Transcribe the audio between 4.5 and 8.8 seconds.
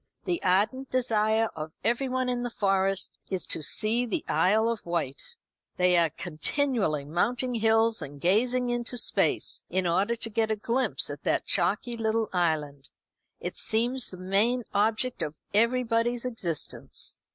of Wight. They are continually mounting hills and gazing